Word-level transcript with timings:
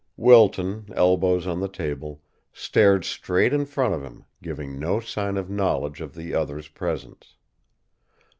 Wilton, 0.17 0.89
elbows 0.95 1.45
on 1.45 1.59
the 1.59 1.67
table, 1.67 2.23
stared 2.51 3.05
straight 3.05 3.53
in 3.53 3.67
front 3.67 3.93
of 3.93 4.01
him, 4.01 4.25
giving 4.41 4.79
no 4.79 4.99
sign 4.99 5.37
of 5.37 5.47
knowledge 5.47 6.01
of 6.01 6.15
the 6.15 6.33
other's 6.33 6.69
presence. 6.69 7.35